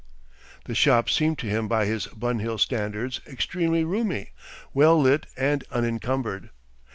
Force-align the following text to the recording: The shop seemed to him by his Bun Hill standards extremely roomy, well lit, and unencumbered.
The 0.65 0.73
shop 0.73 1.11
seemed 1.11 1.37
to 1.37 1.45
him 1.45 1.67
by 1.67 1.85
his 1.85 2.07
Bun 2.07 2.39
Hill 2.39 2.57
standards 2.57 3.21
extremely 3.27 3.83
roomy, 3.83 4.31
well 4.73 4.99
lit, 4.99 5.27
and 5.37 5.63
unencumbered. 5.69 6.49